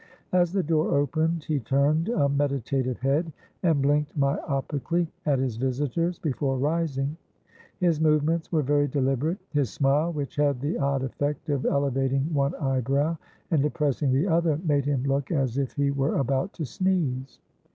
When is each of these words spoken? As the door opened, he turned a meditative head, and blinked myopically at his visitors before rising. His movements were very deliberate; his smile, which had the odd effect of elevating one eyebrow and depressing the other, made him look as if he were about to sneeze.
As 0.33 0.51
the 0.51 0.63
door 0.63 0.97
opened, 0.97 1.43
he 1.43 1.59
turned 1.59 2.09
a 2.09 2.27
meditative 2.27 2.99
head, 3.01 3.31
and 3.61 3.83
blinked 3.83 4.19
myopically 4.19 5.09
at 5.27 5.37
his 5.37 5.57
visitors 5.57 6.17
before 6.17 6.57
rising. 6.57 7.15
His 7.77 8.01
movements 8.01 8.51
were 8.51 8.63
very 8.63 8.87
deliberate; 8.87 9.37
his 9.51 9.69
smile, 9.69 10.11
which 10.11 10.37
had 10.37 10.59
the 10.59 10.79
odd 10.79 11.03
effect 11.03 11.49
of 11.51 11.67
elevating 11.67 12.33
one 12.33 12.55
eyebrow 12.55 13.15
and 13.51 13.61
depressing 13.61 14.11
the 14.11 14.25
other, 14.25 14.59
made 14.63 14.85
him 14.85 15.03
look 15.03 15.29
as 15.29 15.59
if 15.59 15.73
he 15.73 15.91
were 15.91 16.15
about 16.15 16.51
to 16.53 16.65
sneeze. 16.65 17.37